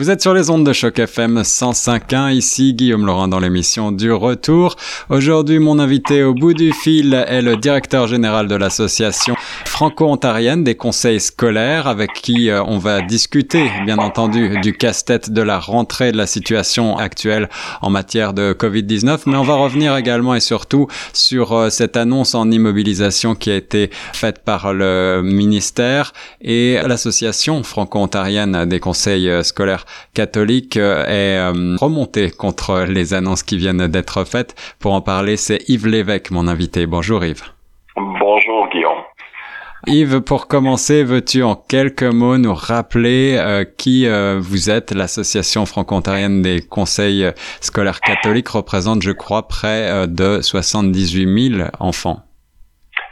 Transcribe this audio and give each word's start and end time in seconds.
Vous 0.00 0.08
êtes 0.08 0.22
sur 0.22 0.32
les 0.32 0.48
ondes 0.48 0.64
de 0.64 0.72
choc 0.72 0.98
FM 0.98 1.42
105.1. 1.42 2.32
Ici 2.32 2.72
Guillaume 2.72 3.04
Laurent 3.04 3.28
dans 3.28 3.38
l'émission 3.38 3.92
du 3.92 4.10
retour. 4.10 4.76
Aujourd'hui, 5.10 5.58
mon 5.58 5.78
invité 5.78 6.22
au 6.22 6.32
bout 6.32 6.54
du 6.54 6.72
fil 6.72 7.12
est 7.12 7.42
le 7.42 7.58
directeur 7.58 8.06
général 8.06 8.48
de 8.48 8.54
l'association 8.54 9.36
franco-ontarienne 9.80 10.62
des 10.62 10.74
conseils 10.74 11.20
scolaires 11.20 11.86
avec 11.86 12.12
qui 12.12 12.50
euh, 12.50 12.62
on 12.64 12.76
va 12.76 13.00
discuter, 13.00 13.70
bien 13.86 13.96
entendu, 13.96 14.60
du 14.60 14.74
casse-tête 14.74 15.30
de 15.30 15.40
la 15.40 15.58
rentrée 15.58 16.12
de 16.12 16.18
la 16.18 16.26
situation 16.26 16.98
actuelle 16.98 17.48
en 17.80 17.88
matière 17.88 18.34
de 18.34 18.52
Covid-19. 18.52 19.22
Mais 19.24 19.36
on 19.36 19.42
va 19.42 19.54
revenir 19.54 19.96
également 19.96 20.34
et 20.34 20.40
surtout 20.40 20.86
sur 21.14 21.52
euh, 21.52 21.70
cette 21.70 21.96
annonce 21.96 22.34
en 22.34 22.50
immobilisation 22.50 23.34
qui 23.34 23.50
a 23.50 23.56
été 23.56 23.88
faite 24.12 24.40
par 24.44 24.74
le 24.74 25.22
ministère 25.24 26.12
et 26.42 26.78
l'association 26.86 27.62
franco-ontarienne 27.62 28.66
des 28.66 28.80
conseils 28.80 29.30
euh, 29.30 29.42
scolaires 29.42 29.86
catholique 30.12 30.76
euh, 30.76 31.04
est 31.06 31.38
euh, 31.38 31.76
remonté 31.80 32.30
contre 32.30 32.84
les 32.86 33.14
annonces 33.14 33.42
qui 33.42 33.56
viennent 33.56 33.86
d'être 33.86 34.24
faites. 34.24 34.54
Pour 34.78 34.92
en 34.92 35.00
parler, 35.00 35.36
c'est 35.38 35.58
Yves 35.68 35.86
Lévesque, 35.86 36.30
mon 36.30 36.48
invité. 36.48 36.86
Bonjour 36.86 37.24
Yves. 37.24 37.44
Yves, 39.86 40.20
pour 40.20 40.46
commencer, 40.46 41.04
veux-tu 41.04 41.42
en 41.42 41.54
quelques 41.54 42.02
mots 42.02 42.36
nous 42.36 42.54
rappeler 42.54 43.36
euh, 43.38 43.64
qui 43.64 44.06
vous 44.06 44.70
êtes? 44.70 44.92
L'association 44.92 45.66
franco-ontarienne 45.66 46.42
des 46.42 46.60
conseils 46.60 47.26
scolaires 47.60 48.00
catholiques 48.00 48.48
représente, 48.48 49.02
je 49.02 49.12
crois, 49.12 49.48
près 49.48 50.06
de 50.06 50.40
78 50.42 51.56
000 51.56 51.68
enfants. 51.80 52.20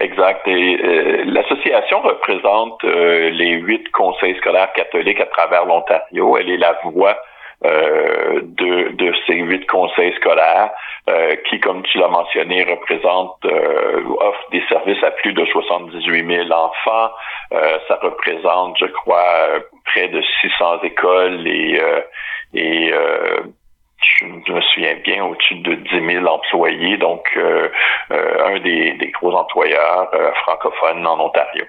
Exact. 0.01 0.47
Euh, 0.47 1.25
l'association 1.27 2.01
représente 2.01 2.85
euh, 2.85 3.31
les 3.31 3.55
huit 3.55 3.91
conseils 3.91 4.37
scolaires 4.37 4.73
catholiques 4.75 5.21
à 5.21 5.27
travers 5.27 5.65
l'Ontario. 5.65 6.37
Elle 6.37 6.51
est 6.51 6.57
la 6.57 6.79
voix 6.85 7.17
euh, 7.65 8.41
de, 8.43 8.93
de, 8.93 9.15
ces 9.27 9.35
huit 9.35 9.67
conseils 9.67 10.15
scolaires 10.17 10.71
qui, 11.49 11.59
comme 11.59 11.83
tu 11.85 11.97
l'as 11.97 12.09
mentionné, 12.09 12.65
représentent, 12.65 13.43
offrent 13.47 14.51
des 14.53 14.63
services 14.69 15.03
à 15.03 15.11
plus 15.11 15.33
de 15.33 15.43
78 15.47 16.27
000 16.27 16.53
enfants. 16.53 17.11
ça 17.51 17.99
représente, 18.03 18.77
je 18.79 18.85
crois, 18.85 19.49
près 19.87 20.09
de 20.09 20.21
600 20.43 20.83
écoles 20.83 21.47
et, 21.47 21.81
et 22.53 22.93
je 24.21 24.53
me 24.53 24.61
souviens 24.61 24.97
bien, 25.05 25.25
au-dessus 25.25 25.57
de 25.57 25.75
10 25.75 26.13
000 26.15 26.27
employés, 26.27 26.97
donc 26.97 27.25
euh, 27.37 27.69
euh, 28.11 28.47
un 28.47 28.61
des, 28.61 28.93
des, 28.93 29.11
gros 29.11 29.35
employeurs 29.35 30.09
euh, 30.15 30.33
francophones 30.43 31.07
en 31.07 31.21
Ontario. 31.21 31.65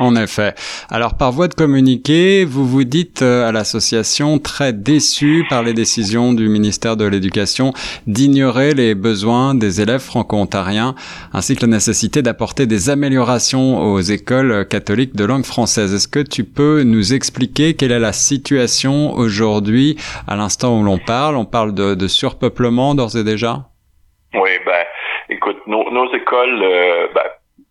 En 0.00 0.16
effet. 0.16 0.54
Alors, 0.90 1.16
par 1.16 1.30
voie 1.30 1.46
de 1.46 1.54
communiqué, 1.54 2.44
vous 2.44 2.66
vous 2.66 2.82
dites 2.82 3.22
euh, 3.22 3.48
à 3.48 3.52
l'association 3.52 4.40
très 4.40 4.72
déçu 4.72 5.44
par 5.48 5.62
les 5.62 5.72
décisions 5.72 6.32
du 6.32 6.48
ministère 6.48 6.96
de 6.96 7.04
l'Éducation 7.04 7.72
d'ignorer 8.08 8.74
les 8.74 8.96
besoins 8.96 9.54
des 9.54 9.80
élèves 9.80 10.00
franco-ontariens, 10.00 10.96
ainsi 11.32 11.54
que 11.54 11.60
la 11.60 11.68
nécessité 11.68 12.22
d'apporter 12.22 12.66
des 12.66 12.90
améliorations 12.90 13.80
aux 13.84 14.00
écoles 14.00 14.66
catholiques 14.66 15.14
de 15.14 15.24
langue 15.24 15.44
française. 15.44 15.94
Est-ce 15.94 16.08
que 16.08 16.18
tu 16.18 16.42
peux 16.42 16.82
nous 16.82 17.14
expliquer 17.14 17.74
quelle 17.74 17.92
est 17.92 18.00
la 18.00 18.12
situation 18.12 19.12
aujourd'hui, 19.12 19.96
à 20.26 20.34
l'instant 20.34 20.76
où 20.76 20.82
l'on 20.82 20.98
parle? 20.98 21.36
On 21.36 21.44
parle 21.44 21.72
de, 21.72 22.08
surpeuplement 22.08 22.96
d'ores 22.96 23.16
et 23.16 23.22
déjà? 23.22 23.68
Oui, 24.34 24.50
ben, 24.66 24.84
écoute, 25.28 25.58
nos, 25.68 25.88
nos 25.92 26.12
écoles, 26.12 26.62
euh, 26.64 27.06
ben, 27.14 27.22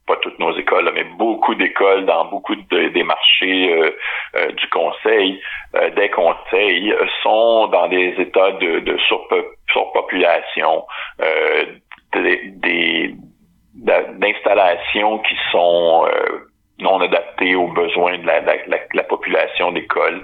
pas 0.05 0.17
toutes 0.17 0.39
nos 0.39 0.55
écoles, 0.57 0.91
mais 0.93 1.05
beaucoup 1.17 1.55
d'écoles 1.55 2.05
dans 2.05 2.25
beaucoup 2.25 2.55
de, 2.55 2.89
des 2.89 3.03
marchés 3.03 3.73
euh, 3.73 3.91
euh, 4.35 4.51
du 4.51 4.67
conseil, 4.69 5.41
euh, 5.75 5.89
des 5.91 6.09
conseils, 6.09 6.93
sont 7.21 7.67
dans 7.67 7.87
des 7.87 8.13
états 8.19 8.51
de, 8.51 8.79
de 8.79 8.97
surpopulation, 9.67 10.85
des 12.13 13.15
d'installations 13.75 15.17
qui 15.19 15.35
sont 15.51 16.07
non 16.79 17.01
adaptées 17.01 17.55
aux 17.55 17.67
besoins 17.69 18.17
de 18.19 18.25
la, 18.25 18.39
la, 18.41 18.55
la, 18.93 19.03
population 19.03 19.71
d'école. 19.71 20.23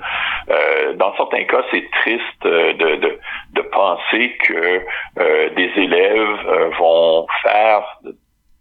dans 0.95 1.15
certains 1.17 1.43
cas, 1.45 1.63
c'est 1.71 1.89
triste 2.01 2.43
de, 2.43 2.95
de, 2.95 3.19
de, 3.53 3.61
penser 3.61 4.37
que 4.45 4.85
des 5.55 5.71
élèves 5.77 6.71
vont 6.77 7.25
faire 7.41 7.99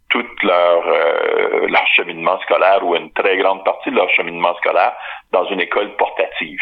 tout 0.09 0.25
leur, 0.43 0.87
euh, 0.87 1.67
leur 1.67 1.87
cheminement 1.87 2.39
scolaire 2.41 2.85
ou 2.85 2.95
une 2.95 3.11
très 3.13 3.37
grande 3.37 3.63
partie 3.63 3.91
de 3.91 3.95
leur 3.95 4.09
cheminement 4.09 4.55
scolaire 4.55 4.93
dans 5.31 5.45
une 5.45 5.61
école 5.61 5.95
portative. 5.97 6.59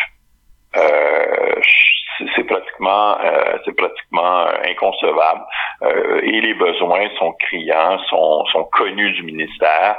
Euh, 0.76 1.62
c'est 2.36 2.44
pratiquement 2.44 3.18
euh, 3.24 3.58
c'est 3.64 3.76
pratiquement 3.76 4.48
inconcevable 4.66 5.42
euh, 5.84 6.20
et 6.24 6.42
les 6.42 6.54
besoins 6.56 7.08
sont 7.18 7.32
criants 7.34 8.00
sont 8.10 8.46
sont 8.48 8.66
connus 8.66 9.12
du 9.14 9.24
ministère 9.24 9.96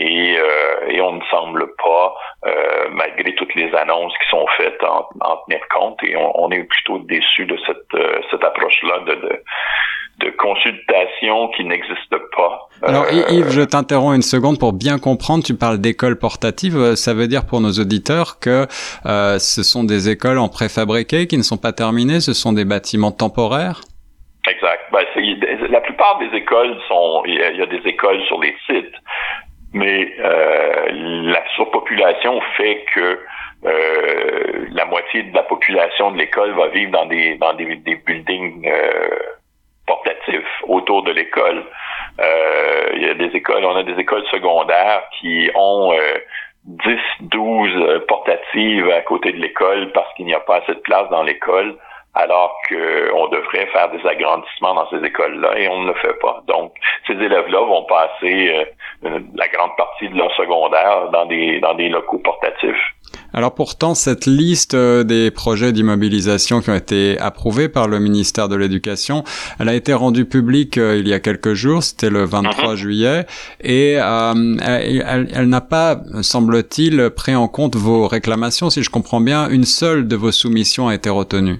et, 0.00 0.38
euh, 0.38 0.88
et 0.88 1.00
on 1.02 1.12
ne 1.12 1.24
semble 1.30 1.74
pas, 1.76 2.14
euh, 2.46 2.88
malgré 2.90 3.34
toutes 3.34 3.54
les 3.54 3.72
annonces 3.74 4.16
qui 4.16 4.28
sont 4.30 4.46
faites, 4.56 4.82
en, 4.82 5.06
en 5.20 5.36
tenir 5.46 5.60
compte. 5.68 6.02
Et 6.02 6.16
on, 6.16 6.42
on, 6.42 6.50
est 6.50 6.64
plutôt 6.64 6.98
déçu 7.00 7.44
de 7.44 7.58
cette, 7.66 7.94
euh, 7.94 8.20
cette 8.30 8.42
approche-là 8.42 9.00
de, 9.00 9.14
de, 9.14 9.42
de, 10.20 10.30
consultation 10.30 11.48
qui 11.56 11.64
n'existe 11.64 12.16
pas. 12.36 12.68
Alors 12.82 13.06
Yves, 13.10 13.50
je 13.50 13.62
t'interromps 13.62 14.16
une 14.16 14.22
seconde 14.22 14.58
pour 14.58 14.72
bien 14.72 14.98
comprendre. 14.98 15.44
Tu 15.44 15.54
parles 15.54 15.78
d'écoles 15.78 16.18
portatives. 16.18 16.94
Ça 16.94 17.14
veut 17.14 17.26
dire 17.26 17.46
pour 17.46 17.60
nos 17.60 17.72
auditeurs 17.72 18.38
que 18.40 18.66
euh, 19.06 19.38
ce 19.38 19.62
sont 19.62 19.84
des 19.84 20.08
écoles 20.08 20.38
en 20.38 20.48
préfabriqué 20.48 21.26
qui 21.26 21.36
ne 21.36 21.42
sont 21.42 21.58
pas 21.58 21.72
terminées. 21.72 22.20
Ce 22.20 22.32
sont 22.32 22.52
des 22.52 22.64
bâtiments 22.64 23.12
temporaires. 23.12 23.80
Exact. 24.48 24.80
Ben, 24.92 25.04
la 25.70 25.80
plupart 25.80 26.18
des 26.18 26.36
écoles 26.36 26.76
sont, 26.88 27.22
il 27.26 27.34
y, 27.34 27.62
a 27.62 27.66
des 27.66 27.88
écoles 27.88 28.20
sur 28.22 28.40
les 28.40 28.54
sites, 28.66 28.94
mais 29.72 30.12
euh, 30.18 30.88
la 30.90 31.42
surpopulation 31.54 32.40
fait 32.56 32.84
que 32.94 33.18
euh, 33.66 34.66
la 34.72 34.86
moitié 34.86 35.24
de 35.24 35.34
la 35.34 35.42
population 35.42 36.12
de 36.12 36.18
l'école 36.18 36.52
va 36.52 36.68
vivre 36.68 36.90
dans 36.92 37.06
des 37.06 37.36
dans 37.36 37.52
des, 37.54 37.76
des 37.76 37.96
buildings 38.06 38.66
euh, 38.66 39.08
portatifs 39.90 40.54
autour 40.68 41.02
de 41.02 41.12
l'école. 41.12 41.64
Euh, 42.20 42.90
il 42.94 43.02
y 43.02 43.10
a 43.10 43.14
des 43.14 43.36
écoles, 43.36 43.64
on 43.64 43.76
a 43.76 43.82
des 43.82 43.98
écoles 43.98 44.24
secondaires 44.30 45.02
qui 45.18 45.50
ont 45.54 45.92
10, 46.64 46.98
12 47.20 48.06
portatives 48.06 48.88
à 48.90 49.00
côté 49.00 49.32
de 49.32 49.38
l'école 49.38 49.90
parce 49.92 50.12
qu'il 50.14 50.26
n'y 50.26 50.34
a 50.34 50.40
pas 50.40 50.58
assez 50.58 50.74
de 50.74 50.80
place 50.80 51.08
dans 51.10 51.24
l'école 51.24 51.76
alors 52.14 52.56
qu'on 52.68 53.28
devrait 53.28 53.66
faire 53.66 53.88
des 53.90 54.04
agrandissements 54.06 54.74
dans 54.74 54.88
ces 54.90 55.04
écoles-là 55.04 55.58
et 55.58 55.68
on 55.68 55.82
ne 55.82 55.88
le 55.88 55.94
fait 55.94 56.18
pas. 56.20 56.42
Donc, 56.46 56.74
ces 57.06 57.12
élèves-là 57.12 57.60
vont 57.60 57.84
passer 57.84 58.66
euh, 59.04 59.20
la 59.34 59.48
grande 59.48 59.76
partie 59.76 60.08
de 60.08 60.16
leur 60.16 60.34
secondaire 60.34 61.10
dans 61.10 61.26
des, 61.26 61.60
dans 61.60 61.74
des 61.74 61.88
locaux 61.88 62.18
portatifs. 62.18 62.94
Alors 63.32 63.54
pourtant, 63.54 63.94
cette 63.94 64.26
liste 64.26 64.74
euh, 64.74 65.04
des 65.04 65.30
projets 65.30 65.72
d'immobilisation 65.72 66.60
qui 66.60 66.70
ont 66.70 66.74
été 66.74 67.18
approuvés 67.18 67.68
par 67.68 67.86
le 67.86 68.00
ministère 68.00 68.48
de 68.48 68.56
l'Éducation, 68.56 69.22
elle 69.60 69.68
a 69.68 69.74
été 69.74 69.94
rendue 69.94 70.24
publique 70.24 70.78
euh, 70.78 70.98
il 70.98 71.08
y 71.08 71.14
a 71.14 71.20
quelques 71.20 71.54
jours, 71.54 71.82
c'était 71.82 72.10
le 72.10 72.24
23 72.24 72.70
mhm. 72.70 72.76
juillet, 72.76 73.26
et 73.60 73.96
euh, 73.98 74.56
elle, 74.64 75.28
elle 75.34 75.48
n'a 75.48 75.60
pas, 75.60 75.96
semble-t-il, 76.22 77.10
pris 77.10 77.36
en 77.36 77.46
compte 77.46 77.76
vos 77.76 78.08
réclamations. 78.08 78.68
Si 78.70 78.82
je 78.82 78.90
comprends 78.90 79.20
bien, 79.20 79.48
une 79.48 79.64
seule 79.64 80.08
de 80.08 80.16
vos 80.16 80.32
soumissions 80.32 80.88
a 80.88 80.94
été 80.94 81.08
retenue. 81.08 81.58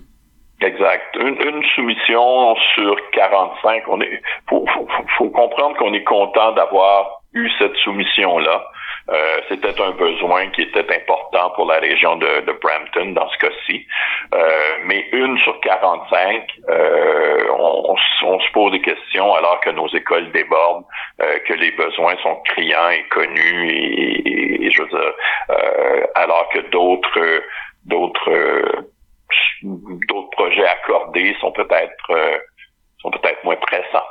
Exact. 0.60 1.16
Une, 1.16 1.36
une, 1.40 1.62
soumission 1.74 2.54
sur 2.74 2.96
45. 3.12 3.84
On 3.88 4.00
est, 4.00 4.20
faut, 4.48 4.66
faut, 4.74 4.86
faut 5.16 5.30
comprendre 5.30 5.76
qu'on 5.78 5.94
est 5.94 6.04
content 6.04 6.52
d'avoir 6.52 7.22
eu 7.32 7.48
cette 7.58 7.76
soumission-là. 7.76 8.64
Euh, 9.10 9.40
c'était 9.48 9.80
un 9.80 9.90
besoin 9.90 10.48
qui 10.50 10.62
était 10.62 10.86
important 10.94 11.50
pour 11.56 11.66
la 11.66 11.78
région 11.78 12.16
de, 12.16 12.40
de 12.46 12.52
Brampton 12.52 13.12
dans 13.12 13.28
ce 13.30 13.38
cas-ci. 13.38 13.86
Euh, 14.34 14.50
mais 14.84 15.08
une 15.12 15.36
sur 15.38 15.58
45, 15.60 16.46
euh, 16.68 17.44
on, 17.58 17.96
on, 18.24 18.40
se 18.40 18.52
pose 18.52 18.70
des 18.72 18.80
questions 18.80 19.34
alors 19.34 19.60
que 19.60 19.70
nos 19.70 19.88
écoles 19.88 20.30
débordent, 20.30 20.84
euh, 21.20 21.38
que 21.46 21.54
les 21.54 21.72
besoins 21.72 22.16
sont 22.22 22.36
criants 22.44 22.90
et 22.90 23.02
connus 23.08 23.70
et, 23.70 24.66
et 24.66 24.70
je 24.70 24.82
veux 24.82 24.88
dire, 24.88 25.12
euh, 25.50 26.06
alors 26.14 26.48
que 26.50 26.60
d'autres 26.70 27.42
d'autres 27.86 28.84
d'autres 29.62 30.30
projets 30.30 30.66
accordés 30.66 31.36
sont 31.40 31.52
peut-être 31.52 32.10
euh, 32.10 32.38
sont 32.98 33.10
peut-être 33.10 33.42
moins 33.44 33.56
pressants. 33.56 34.06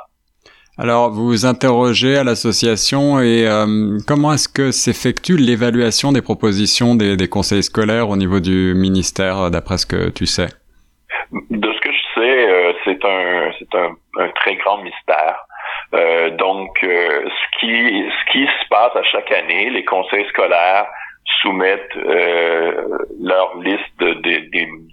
Alors, 0.82 1.10
vous 1.10 1.26
vous 1.26 1.44
interrogez 1.44 2.16
à 2.16 2.24
l'association 2.24 3.20
et 3.20 3.46
euh, 3.46 3.98
comment 4.08 4.32
est-ce 4.32 4.48
que 4.48 4.70
s'effectue 4.70 5.36
l'évaluation 5.36 6.10
des 6.10 6.22
propositions 6.22 6.94
des, 6.94 7.28
conseils 7.28 7.62
scolaires 7.62 8.08
au 8.08 8.16
niveau 8.16 8.40
du 8.40 8.72
ministère, 8.74 9.50
d'après 9.50 9.76
ce 9.76 9.84
que 9.84 10.08
tu 10.08 10.24
sais? 10.24 10.48
De 11.50 11.70
ce 11.70 11.80
que 11.80 11.92
je 11.92 12.20
sais, 12.20 12.48
euh, 12.48 12.72
c'est 12.86 13.04
un 13.04 13.52
c'est 13.58 13.74
un, 13.74 13.90
un, 14.24 14.28
très 14.30 14.56
grand 14.56 14.78
mystère. 14.78 15.44
Euh, 15.92 16.30
donc, 16.30 16.70
ce 16.80 17.58
qui 17.60 17.68
ce 17.68 18.32
qui 18.32 18.46
se 18.46 18.68
passe 18.70 18.96
à 18.96 19.02
chaque 19.02 19.30
année, 19.32 19.68
les 19.68 19.84
conseils 19.84 20.26
scolaires 20.30 20.86
soumettent 21.42 21.94
leur 23.20 23.54
liste 23.58 23.98
de, 23.98 24.14
de, 24.14 24.32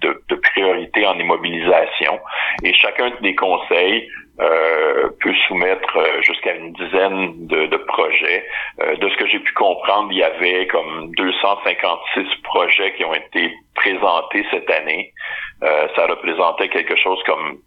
de, 0.01 0.21
de 0.27 1.05
en 1.05 1.17
immobilisation. 1.17 2.19
Et 2.63 2.73
chacun 2.73 3.11
des 3.21 3.35
conseils 3.35 4.09
euh, 4.39 4.76
peut 5.07 5.33
soumettre 5.47 5.97
euh, 5.97 6.21
jusqu'à 6.21 6.55
une 6.55 6.73
dizaine 6.73 7.47
de, 7.47 7.67
de 7.67 7.77
projets. 7.77 8.45
Euh, 8.81 8.95
de 8.97 9.09
ce 9.09 9.17
que 9.17 9.27
j'ai 9.27 9.39
pu 9.39 9.53
comprendre, 9.53 10.11
il 10.11 10.17
y 10.17 10.23
avait 10.23 10.67
comme 10.67 11.11
256 11.15 12.25
projets 12.43 12.93
qui 12.95 13.05
ont 13.05 13.13
été 13.13 13.53
présentés 13.75 14.45
cette 14.51 14.69
année. 14.69 15.13
ça 15.61 16.05
représentait 16.07 16.69
quelque 16.69 16.95
chose 16.95 17.21
comme 17.25 17.59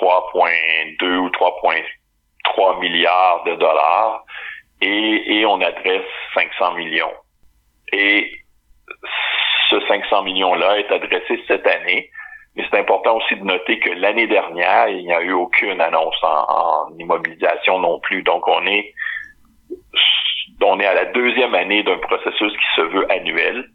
3,2 0.00 1.16
ou 1.16 1.28
3,3 1.28 2.80
milliards 2.80 3.44
de 3.44 3.54
dollars 3.54 4.24
et, 4.80 5.38
et 5.38 5.46
on 5.46 5.60
adresse 5.60 6.06
500 6.34 6.74
millions. 6.74 7.12
Et 7.92 8.30
ce 9.70 9.80
500 9.86 10.22
millions-là 10.24 10.78
est 10.78 10.92
adressé 10.92 11.42
cette 11.46 11.66
année 11.66 12.10
c'est 12.68 12.78
important 12.78 13.16
aussi 13.16 13.36
de 13.36 13.44
noter 13.44 13.78
que 13.78 13.90
l'année 13.90 14.26
dernière, 14.26 14.88
il 14.88 15.04
n'y 15.04 15.12
a 15.12 15.20
eu 15.22 15.32
aucune 15.32 15.80
annonce 15.80 16.16
en, 16.22 16.88
immobilisation 16.98 17.78
non 17.78 18.00
plus. 18.00 18.22
Donc, 18.22 18.46
on 18.48 18.66
est, 18.66 18.92
on 20.62 20.80
est 20.80 20.86
à 20.86 20.94
la 20.94 21.06
deuxième 21.06 21.54
année 21.54 21.82
d'un 21.82 21.98
processus 21.98 22.52
qui 22.52 22.76
se 22.76 22.82
veut 22.82 23.10
annuel. 23.10 23.68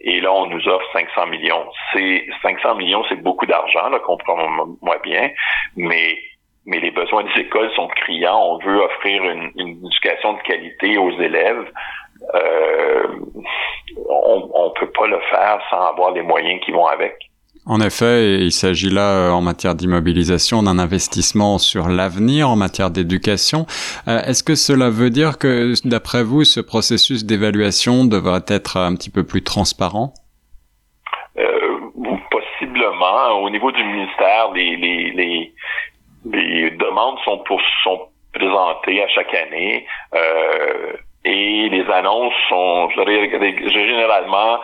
Et 0.00 0.20
là, 0.20 0.32
on 0.32 0.46
nous 0.46 0.68
offre 0.68 0.86
500 0.92 1.26
millions. 1.26 1.66
C'est 1.92 2.26
500 2.42 2.76
millions, 2.76 3.04
c'est 3.08 3.20
beaucoup 3.20 3.46
d'argent, 3.46 3.88
là, 3.88 3.98
comprends-moi 3.98 4.98
bien, 5.02 5.30
mais 5.76 6.16
mais 6.66 6.80
les 6.80 6.90
besoins 6.90 7.24
des 7.24 7.40
écoles 7.40 7.70
sont 7.74 7.88
criants. 7.88 8.40
On 8.42 8.58
veut 8.58 8.82
offrir 8.82 9.24
une, 9.24 9.50
une 9.56 9.86
éducation 9.86 10.34
de 10.34 10.42
qualité 10.42 10.98
aux 10.98 11.18
élèves. 11.18 11.72
Euh, 12.34 13.06
on 14.06 14.64
ne 14.66 14.78
peut 14.78 14.90
pas 14.90 15.06
le 15.06 15.18
faire 15.30 15.60
sans 15.70 15.86
avoir 15.86 16.10
les 16.12 16.22
moyens 16.22 16.60
qui 16.60 16.72
vont 16.72 16.86
avec. 16.86 17.16
En 17.68 17.82
effet, 17.82 18.38
il 18.40 18.50
s'agit 18.50 18.88
là, 18.88 19.28
euh, 19.28 19.30
en 19.30 19.42
matière 19.42 19.74
d'immobilisation, 19.74 20.62
d'un 20.62 20.78
investissement 20.78 21.58
sur 21.58 21.88
l'avenir 21.90 22.48
en 22.48 22.56
matière 22.56 22.90
d'éducation. 22.90 23.66
Euh, 24.08 24.22
est-ce 24.22 24.42
que 24.42 24.54
cela 24.54 24.88
veut 24.88 25.10
dire 25.10 25.36
que, 25.36 25.74
d'après 25.86 26.22
vous, 26.22 26.44
ce 26.44 26.60
processus 26.60 27.26
d'évaluation 27.26 28.06
devrait 28.06 28.46
être 28.48 28.78
un 28.78 28.94
petit 28.94 29.10
peu 29.10 29.22
plus 29.22 29.44
transparent? 29.44 30.14
Euh, 31.36 31.44
Possiblement. 32.30 33.42
Au 33.42 33.50
niveau 33.50 33.70
du 33.70 33.84
ministère, 33.84 34.50
les, 34.54 34.74
les, 34.76 35.52
les, 36.24 36.70
demandes 36.70 37.18
sont, 37.24 37.38
pour, 37.46 37.60
sont 37.84 38.00
présentées 38.32 39.02
à 39.02 39.08
chaque 39.08 39.34
année. 39.34 39.86
et 41.24 41.68
les 41.68 41.84
annonces 41.92 42.32
sont, 42.48 42.88
je 42.90 43.04
dirais, 43.04 43.70
généralement 43.70 44.58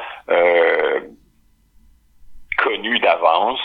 connu 2.64 2.99
d'avance, 2.99 3.61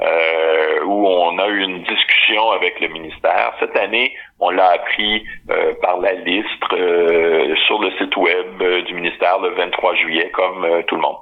euh, 0.00 0.84
où 0.84 1.06
on 1.08 1.38
a 1.38 1.48
eu 1.48 1.62
une 1.62 1.82
discussion 1.82 2.50
avec 2.52 2.78
le 2.80 2.88
ministère. 2.88 3.54
Cette 3.58 3.76
année, 3.76 4.14
on 4.38 4.50
l'a 4.50 4.70
appris 4.72 5.24
euh, 5.50 5.74
par 5.80 5.98
la 5.98 6.12
liste 6.12 6.72
euh, 6.72 7.56
sur 7.66 7.80
le 7.80 7.90
site 7.98 8.16
web 8.16 8.62
du 8.86 8.94
ministère 8.94 9.38
le 9.40 9.50
23 9.50 9.94
juillet, 9.96 10.30
comme 10.30 10.82
tout 10.86 10.96
le 10.96 11.02
monde. 11.02 11.16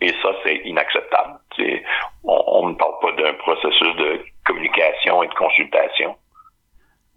Et 0.00 0.12
ça, 0.22 0.34
c'est 0.44 0.56
inacceptable. 0.64 1.38
On 2.24 2.68
ne 2.68 2.74
parle 2.74 2.98
pas 3.00 3.12
d'un 3.12 3.32
processus 3.34 3.96
de 3.96 4.20
communication 4.44 5.22
et 5.22 5.28
de 5.28 5.34
consultation. 5.34 6.14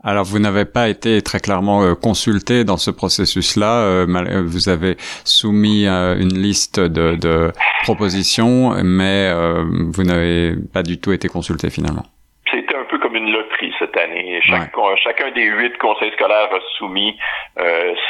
Alors, 0.02 0.24
vous 0.24 0.40
n'avez 0.40 0.64
pas 0.64 0.88
été 0.88 1.22
très 1.22 1.40
clairement 1.40 1.84
euh, 1.84 1.94
consulté 1.94 2.64
dans 2.64 2.78
ce 2.78 2.90
processus-là. 2.90 3.84
Euh, 3.84 4.08
euh, 4.08 4.44
vous 4.46 4.70
avez 4.70 4.96
soumis 5.26 5.88
une 5.88 6.38
liste 6.40 6.80
de, 6.80 7.16
de 7.16 7.52
propositions, 7.84 8.72
mais 8.84 9.32
vous 9.34 10.04
n'avez 10.04 10.56
pas 10.74 10.84
du 10.84 11.00
tout 11.00 11.12
été 11.12 11.28
consulté 11.28 11.70
finalement. 11.70 12.04
C'était 12.50 12.76
un 12.76 12.86
peu 12.90 12.98
comme 13.00 13.16
une 13.16 13.32
loterie 13.32 13.74
cette 13.78 13.98
année. 13.98 14.40
Chacun 14.42 15.32
des 15.32 15.44
huit 15.44 15.78
conseils 15.78 16.12
scolaires 16.14 16.50
a 16.54 16.60
soumis 16.78 17.18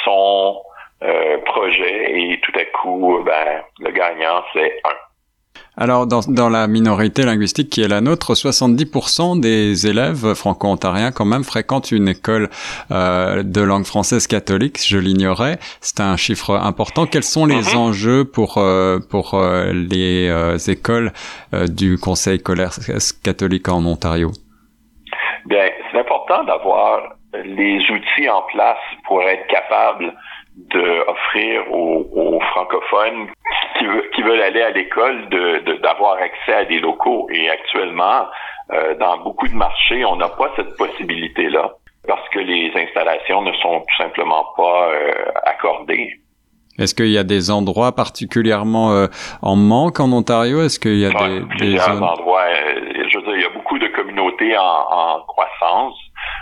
son 0.06 0.62
projet 1.46 2.12
et 2.12 2.40
tout 2.42 2.54
à 2.56 2.66
coup, 2.66 3.20
ben, 3.26 3.64
le 3.80 3.92
gagnant, 3.92 4.44
c'est 4.54 4.80
un. 4.86 5.09
Alors, 5.78 6.08
dans, 6.08 6.20
dans, 6.28 6.50
la 6.50 6.68
minorité 6.68 7.24
linguistique 7.24 7.70
qui 7.70 7.82
est 7.82 7.88
la 7.88 8.02
nôtre, 8.02 8.34
70% 8.34 9.40
des 9.40 9.88
élèves 9.88 10.34
franco-ontariens 10.34 11.12
quand 11.12 11.24
même 11.26 11.46
fréquentent 11.46 11.92
une 11.92 12.10
école 12.10 12.50
euh, 12.92 13.44
de 13.44 13.62
langue 13.62 13.86
française 13.86 14.28
catholique, 14.28 14.78
je 14.86 14.98
l'ignorais. 14.98 15.58
C'est 15.80 16.02
un 16.02 16.18
chiffre 16.18 16.52
important. 16.56 17.06
Quels 17.06 17.24
sont 17.24 17.46
les 17.46 17.74
mhm. 17.74 17.78
enjeux 17.78 18.26
pour, 18.26 18.58
euh, 18.58 19.00
pour 19.10 19.36
euh, 19.36 19.72
les 19.72 20.30
euh, 20.30 20.58
écoles 20.68 21.12
du 21.70 21.98
Conseil 21.98 22.40
scolaire 22.40 22.72
catholique 23.24 23.70
en 23.70 23.86
Ontario? 23.86 24.32
Bien, 25.46 25.70
c'est 25.92 26.00
important 26.00 26.44
d'avoir 26.44 27.00
les 27.34 27.80
outils 27.90 28.30
en 28.30 28.42
place 28.52 28.78
pour 29.06 29.22
être 29.24 29.48
capable 29.48 30.14
d'offrir 30.58 31.72
aux, 31.72 32.08
aux, 32.12 32.40
francophones 32.52 33.28
qui, 33.78 33.86
qui, 34.16 34.22
veulent 34.22 34.42
aller 34.42 34.62
à 34.62 34.72
l'école 34.72 35.30
d'avoir 35.82 36.18
de, 36.18 36.22
accès 36.22 36.54
à 36.54 36.66
des 36.66 36.80
locaux. 36.80 37.28
Et 37.32 37.50
actuellement, 37.50 38.26
euh, 38.72 38.96
dans 38.96 39.18
beaucoup 39.20 39.48
de 39.48 39.56
marchés, 39.56 40.06
on 40.06 40.16
n'a 40.16 40.30
pas 40.30 40.52
cette 40.56 40.76
possibilité-là 40.78 41.74
parce 42.08 42.28
que 42.30 42.40
les 42.40 42.72
installations 42.76 43.42
ne 43.42 43.52
sont 43.54 43.82
tout 43.82 44.04
simplement 44.04 44.46
pas 44.56 44.90
euh, 44.90 45.12
accordées. 45.46 46.20
Est-ce 46.78 46.96
qu'il 46.96 47.10
y 47.10 47.18
a 47.18 47.24
des 47.24 47.52
endroits 47.52 47.94
particulièrement 47.94 48.92
euh, 48.94 49.08
en 49.42 49.56
manque 49.56 50.00
en 50.00 50.12
Ontario? 50.14 50.62
Est-ce 50.62 50.80
qu'il 50.80 50.98
y 50.98 51.06
a 51.06 51.10
des, 51.10 51.42
des 51.60 51.80
endroits 51.82 52.46
Je 53.10 53.18
veux 53.18 53.24
dire, 53.24 53.36
il 53.36 53.42
y 53.42 53.46
a 53.46 53.50
beaucoup 53.50 53.78
de 53.78 53.88
communautés 53.88 54.58
en, 54.58 54.64
en 54.64 55.22
croissance. 55.28 55.96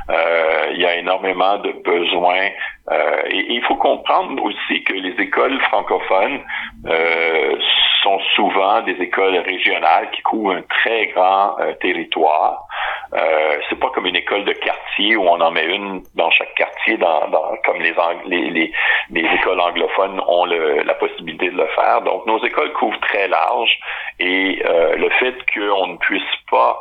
Euh, 0.10 0.68
il 0.72 0.80
y 0.80 0.86
a 0.86 0.96
énormément 0.96 1.58
de 1.58 1.72
besoins. 1.84 2.50
Euh, 2.90 3.22
et, 3.30 3.54
il 3.54 3.62
faut 3.64 3.76
comprendre 3.76 4.42
aussi 4.44 4.84
que 4.84 4.94
les 4.94 5.22
écoles 5.22 5.60
francophones 5.62 6.40
euh, 6.86 7.58
sont 8.04 8.20
souvent 8.36 8.82
des 8.82 8.94
écoles 9.02 9.38
régionales 9.38 10.10
qui 10.12 10.22
couvrent 10.22 10.52
un 10.52 10.62
très 10.62 11.08
grand 11.08 11.58
territoire. 11.82 12.66
Euh, 13.14 13.58
c'est 13.70 13.80
pas 13.80 13.90
comme 13.90 14.06
une 14.06 14.16
école 14.16 14.46
de 14.46 14.54
quartier 14.54 15.18
où 15.18 15.24
on 15.24 15.42
en 15.42 15.52
met 15.52 15.66
une 15.66 16.04
dans 16.16 16.30
chaque 16.32 16.54
quartier, 16.56 16.98
dans, 16.98 17.28
dans 17.28 17.56
comme 17.66 17.82
les, 17.82 17.94
les, 18.26 18.50
les, 18.50 18.72
les, 19.12 19.36
écoles 19.36 19.60
anglophones 19.60 20.22
ont 20.28 20.46
le, 20.46 20.84
la 20.84 20.94
possibilité 20.94 21.50
de 21.50 21.58
le 21.58 21.68
faire. 21.68 22.02
Donc 22.02 22.26
nos 22.26 22.44
écoles 22.46 22.72
couvrent 22.74 23.00
très 23.02 23.28
large 23.28 23.80
et 24.20 24.62
le 24.98 25.10
fait 25.20 25.36
qu'on 25.54 25.88
ne 25.88 25.98
puisse 25.98 26.24
pas 26.50 26.80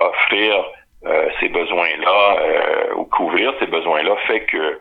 offrir 0.00 0.54
euh, 0.56 0.62
ces 1.40 1.48
besoins-là 1.48 2.36
euh, 2.40 2.94
ou 2.96 3.04
couvrir 3.04 3.52
ces 3.60 3.66
besoins-là 3.66 4.16
fait 4.26 4.44
que 4.46 4.80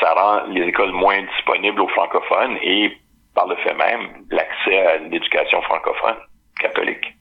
ça 0.00 0.12
rend 0.14 0.46
les 0.48 0.62
écoles 0.62 0.92
moins 0.92 1.22
disponibles 1.22 1.80
aux 1.80 1.88
francophones 1.88 2.58
et 2.62 2.96
par 3.34 3.46
le 3.48 3.56
fait 3.56 3.74
même 3.74 4.24
l'accès 4.30 4.78
à 4.78 4.98
l'éducation 4.98 5.60
francophone 5.62 6.16
catholique. 6.60 7.14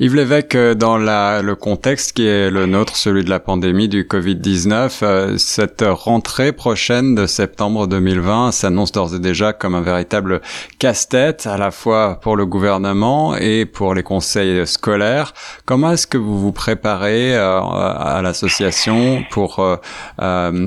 Yves 0.00 0.14
Lévesque, 0.14 0.54
euh, 0.54 0.74
dans 0.76 0.96
la, 0.96 1.42
le 1.42 1.56
contexte 1.56 2.12
qui 2.12 2.24
est 2.24 2.52
le 2.52 2.66
nôtre, 2.66 2.94
celui 2.94 3.24
de 3.24 3.30
la 3.30 3.40
pandémie 3.40 3.88
du 3.88 4.04
Covid-19, 4.04 5.00
euh, 5.02 5.36
cette 5.38 5.82
rentrée 5.84 6.52
prochaine 6.52 7.16
de 7.16 7.26
septembre 7.26 7.88
2020 7.88 8.52
s'annonce 8.52 8.92
d'ores 8.92 9.16
et 9.16 9.18
déjà 9.18 9.52
comme 9.52 9.74
un 9.74 9.80
véritable 9.80 10.40
casse-tête, 10.78 11.48
à 11.48 11.58
la 11.58 11.72
fois 11.72 12.20
pour 12.22 12.36
le 12.36 12.46
gouvernement 12.46 13.34
et 13.34 13.66
pour 13.66 13.92
les 13.92 14.04
conseils 14.04 14.64
scolaires. 14.68 15.34
Comment 15.64 15.90
est-ce 15.90 16.06
que 16.06 16.16
vous 16.16 16.38
vous 16.38 16.52
préparez 16.52 17.34
euh, 17.34 17.58
à 17.58 18.20
l'association 18.22 19.24
pour 19.30 19.60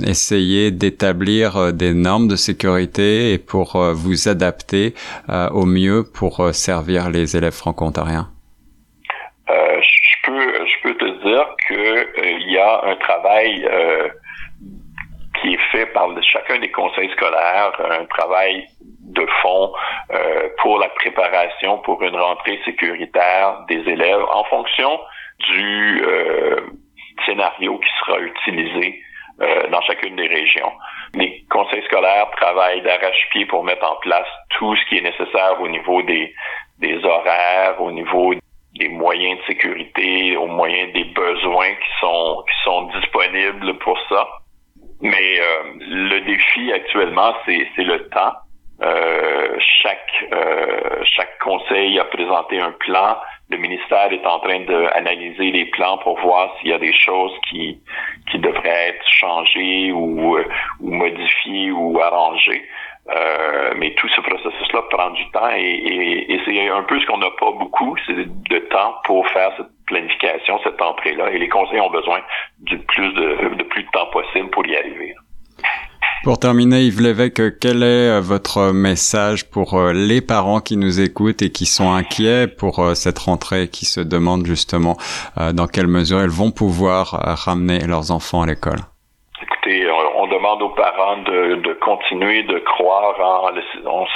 essayer 0.05 0.71
d'établir 0.71 1.71
des 1.71 1.93
normes 1.93 2.27
de 2.27 2.35
sécurité 2.35 3.31
et 3.31 3.37
pour 3.37 3.81
vous 3.93 4.27
adapter 4.27 4.93
au 5.29 5.65
mieux 5.65 6.03
pour 6.03 6.49
servir 6.53 7.09
les 7.09 7.37
élèves 7.37 7.53
franco-ontariens 7.53 8.29
qu'il 11.67 11.77
euh, 11.77 12.39
y 12.47 12.57
un 12.83 12.95
travail 12.95 13.65
euh, 13.65 14.09
qui 15.39 15.53
est 15.53 15.71
fait 15.71 15.85
par 15.87 16.09
chacun 16.23 16.59
des 16.59 16.71
conseils 16.71 17.09
scolaires, 17.11 17.73
un 17.79 18.05
travail 18.05 18.67
de 18.81 19.25
fond 19.41 19.73
euh, 20.13 20.49
pour 20.59 20.79
la 20.79 20.89
préparation 20.89 21.79
pour 21.79 22.01
une 22.03 22.15
rentrée 22.15 22.59
sécuritaire 22.65 23.65
des 23.67 23.79
élèves 23.89 24.23
en 24.31 24.43
fonction 24.45 24.99
du 25.51 26.03
scénario 27.25 27.79
qui 27.79 27.89
sera 27.99 28.19
utilisé 28.19 29.01
dans 29.71 29.81
chacune 29.81 30.15
des 30.15 30.27
régions. 30.27 30.71
Les 31.15 31.43
conseils 31.49 31.83
scolaires 31.85 32.29
travaillent 32.37 32.81
d'arrache-pied 32.81 33.47
pour 33.47 33.63
mettre 33.63 33.89
en 33.91 33.95
place 33.97 34.27
tout 34.49 34.75
ce 34.75 34.85
qui 34.85 34.97
est 34.99 35.01
nécessaire 35.01 35.59
au 35.59 35.67
niveau 35.67 36.03
des, 36.03 36.33
des 36.81 37.03
horaires, 37.03 37.81
au 37.81 37.91
niveau 37.91 38.33
des 38.81 38.89
moyens 38.89 39.39
de 39.39 39.45
sécurité, 39.53 40.35
aux 40.37 40.47
moyens 40.47 40.91
des 40.93 41.05
besoins 41.05 41.73
qui 41.75 41.91
sont 41.99 42.43
qui 42.47 42.63
sont 42.63 42.81
disponibles 42.99 43.77
pour 43.79 43.97
ça. 44.09 44.27
Mais 45.01 45.39
euh, 45.39 45.63
le 45.79 46.19
défi 46.21 46.71
actuellement, 46.73 47.33
c'est 47.45 47.67
c'est 47.75 47.83
le 47.83 48.09
temps. 48.09 48.33
Euh, 48.83 49.57
chaque 49.81 50.25
euh, 50.33 51.03
chaque 51.15 51.37
conseil 51.39 51.99
a 51.99 52.05
présenté 52.05 52.59
un 52.59 52.71
plan 52.71 53.17
le 53.51 53.57
ministère 53.57 54.11
est 54.13 54.25
en 54.25 54.39
train 54.39 54.61
d'analyser 54.61 55.51
les 55.51 55.65
plans 55.65 55.97
pour 55.97 56.17
voir 56.21 56.55
s'il 56.57 56.69
y 56.69 56.73
a 56.73 56.79
des 56.79 56.93
choses 56.93 57.33
qui, 57.49 57.77
qui 58.29 58.39
devraient 58.39 58.89
être 58.93 59.05
changées 59.09 59.91
ou, 59.91 60.37
ou 60.79 60.89
modifiées 60.89 61.69
ou 61.71 61.99
arrangées. 61.99 62.63
Euh, 63.09 63.73
mais 63.75 63.93
tout 63.95 64.07
ce 64.09 64.21
processus-là 64.71 64.81
prend 64.89 65.09
du 65.11 65.29
temps 65.31 65.49
et, 65.55 66.25
et, 66.29 66.41
c'est 66.45 66.69
un 66.69 66.83
peu 66.83 66.99
ce 66.99 67.05
qu'on 67.05 67.17
n'a 67.17 67.29
pas 67.39 67.51
beaucoup, 67.51 67.95
c'est 68.05 68.13
de 68.15 68.59
temps 68.69 68.95
pour 69.05 69.27
faire 69.29 69.51
cette 69.57 69.67
planification, 69.85 70.59
cette 70.63 70.81
entrée-là. 70.81 71.31
Et 71.31 71.39
les 71.39 71.49
conseils 71.49 71.79
ont 71.79 71.89
besoin 71.89 72.19
du 72.59 72.77
plus 72.77 73.13
de, 73.13 73.55
de 73.55 73.63
plus 73.63 73.83
de 73.83 73.89
temps 73.91 74.07
possible 74.07 74.49
pour 74.49 74.65
y 74.65 74.75
arriver. 74.75 75.15
Pour 76.23 76.37
terminer, 76.37 76.83
Yves 76.83 77.01
Lévesque, 77.01 77.57
quel 77.59 77.81
est 77.81 78.09
euh, 78.09 78.21
votre 78.21 78.71
message 78.71 79.49
pour 79.49 79.73
euh, 79.73 79.91
les 79.91 80.21
parents 80.21 80.59
qui 80.59 80.77
nous 80.77 81.01
écoutent 81.01 81.41
et 81.41 81.51
qui 81.51 81.65
sont 81.65 81.91
inquiets 81.91 82.47
pour 82.47 82.77
euh, 82.77 82.93
cette 82.93 83.17
rentrée, 83.17 83.69
qui 83.69 83.85
se 83.85 83.99
demandent 83.99 84.45
justement 84.45 84.97
dans 85.53 85.65
quelle 85.65 85.87
mesure 85.87 86.21
elles 86.21 86.29
vont 86.29 86.51
pouvoir 86.51 87.07
ramener 87.45 87.79
leurs 87.87 88.11
enfants 88.11 88.43
à 88.43 88.45
l'école? 88.45 88.79
Écoutez, 89.41 89.89
on 90.15 90.27
demande 90.27 90.61
aux 90.61 90.69
de, 91.25 91.55
de 91.55 91.73
continuer 91.73 92.43
de 92.43 92.59
croire 92.59 93.19
en 93.19 93.49
le, 93.51 93.61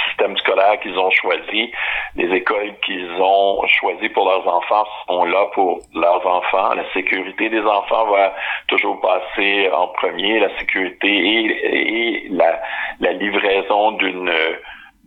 système 0.08 0.36
scolaire 0.38 0.78
qu'ils 0.80 0.98
ont 0.98 1.10
choisi. 1.10 1.72
Les 2.16 2.34
écoles 2.34 2.72
qu'ils 2.84 3.10
ont 3.20 3.66
choisies 3.66 4.08
pour 4.10 4.28
leurs 4.28 4.46
enfants 4.46 4.86
sont 5.06 5.24
là 5.24 5.46
pour 5.54 5.80
leurs 5.94 6.26
enfants. 6.26 6.74
La 6.74 6.84
sécurité 6.92 7.48
des 7.48 7.62
enfants 7.62 8.06
va 8.06 8.34
toujours 8.68 9.00
passer 9.00 9.70
en 9.72 9.88
premier. 9.88 10.40
La 10.40 10.56
sécurité 10.58 11.08
et, 11.08 12.24
et 12.24 12.28
la, 12.30 12.60
la 13.00 13.12
livraison 13.12 13.92
d'une 13.92 14.32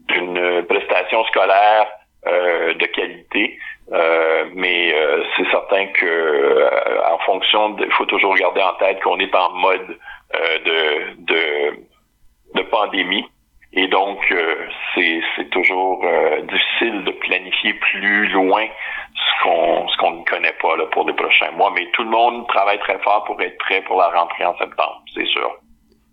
d'une 0.08 0.66
prestation 0.68 1.24
scolaire 1.26 1.88
euh, 2.28 2.74
de 2.74 2.86
qualité. 2.88 3.60
Euh, 3.92 4.46
mais 4.54 4.94
euh, 4.94 5.24
c'est 5.36 5.50
certain 5.50 5.88
que 5.88 6.06
euh, 6.06 7.12
en 7.12 7.18
fonction, 7.20 7.76
il 7.80 7.92
faut 7.94 8.06
toujours 8.06 8.36
garder 8.36 8.62
en 8.62 8.74
tête 8.76 9.02
qu'on 9.02 9.20
est 9.20 9.34
en 9.34 9.50
mode 9.52 9.98
de, 10.34 11.16
de, 11.26 11.80
de, 12.56 12.62
pandémie. 12.70 13.26
Et 13.74 13.88
donc, 13.88 14.20
euh, 14.32 14.68
c'est 14.96 15.50
toujours 15.52 16.04
euh, 16.04 16.42
difficile 16.42 17.04
de 17.04 17.12
planifier 17.12 17.74
plus 17.74 18.28
loin 18.30 18.66
ce 19.14 19.44
qu'on 19.44 19.88
ce 19.88 19.98
qu'on 19.98 20.12
ne 20.12 20.24
connaît 20.26 20.56
pas 20.62 20.76
là, 20.76 20.86
pour 20.92 21.08
les 21.08 21.14
prochains 21.14 21.52
mois. 21.52 21.72
Mais 21.76 21.88
tout 21.94 22.04
le 22.04 22.10
monde 22.10 22.48
travaille 22.48 22.80
très 22.80 23.00
fort 23.00 23.24
pour 23.26 23.40
être 23.42 23.58
prêt 23.60 23.82
pour 23.82 23.98
la 23.98 24.10
rentrée 24.10 24.46
en 24.46 24.58
septembre, 24.58 25.04
c'est 25.14 25.28
sûr. 25.28 25.50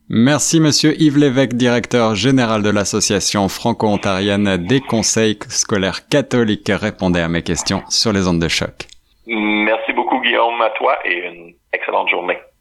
Merci 0.08 0.60
Monsieur 0.60 0.94
Yves 1.00 1.18
Lévesque, 1.18 1.54
directeur 1.54 2.14
général 2.14 2.62
de 2.62 2.70
l'association 2.70 3.48
franco-ontarienne 3.48 4.56
des 4.56 4.80
conseils 4.80 5.36
scolaires 5.48 6.06
catholiques, 6.08 6.70
répondait 6.72 7.22
à 7.22 7.28
mes 7.28 7.42
questions 7.42 7.82
sur 7.88 8.12
les 8.12 8.28
ondes 8.28 8.38
de 8.38 8.46
choc. 8.46 8.86
Merci 9.26 9.92
beaucoup 9.94 10.20
Guillaume, 10.20 10.60
à 10.62 10.70
toi 10.70 10.96
et 11.04 11.26
une 11.26 11.54
excellente 11.72 12.08
journée. 12.08 12.38